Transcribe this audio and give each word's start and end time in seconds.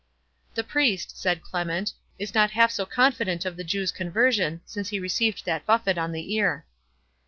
"The 0.55 0.63
Priest," 0.63 1.15
said 1.15 1.43
Clement, 1.43 1.93
"is 2.17 2.33
not 2.33 2.49
half 2.57 2.71
so 2.71 2.87
confident 2.87 3.45
of 3.45 3.55
the 3.55 3.63
Jew's 3.63 3.91
conversion, 3.91 4.61
since 4.65 4.89
he 4.89 4.99
received 4.99 5.45
that 5.45 5.67
buffet 5.67 5.99
on 5.99 6.11
the 6.11 6.33
ear." 6.33 6.65